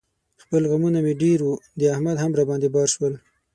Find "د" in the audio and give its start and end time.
1.79-1.81